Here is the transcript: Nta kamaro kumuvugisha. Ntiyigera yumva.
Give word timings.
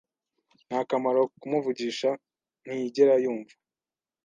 Nta 0.67 0.79
kamaro 0.89 1.21
kumuvugisha. 1.39 2.09
Ntiyigera 2.65 3.13
yumva. 3.23 3.53